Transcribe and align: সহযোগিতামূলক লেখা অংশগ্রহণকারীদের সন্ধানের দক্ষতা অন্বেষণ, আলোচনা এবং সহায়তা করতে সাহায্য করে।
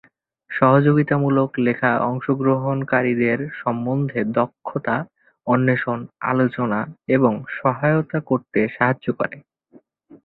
সহযোগিতামূলক 0.51 1.49
লেখা 1.59 1.91
অংশগ্রহণকারীদের 2.09 3.39
সন্ধানের 3.61 4.25
দক্ষতা 4.31 4.95
অন্বেষণ, 5.47 5.99
আলোচনা 6.31 6.79
এবং 7.07 7.33
সহায়তা 7.57 8.19
করতে 8.29 8.59
সাহায্য 8.75 9.07
করে। 9.13 9.37